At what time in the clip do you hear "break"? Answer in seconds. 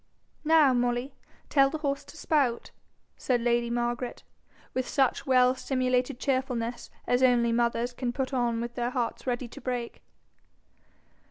9.61-10.01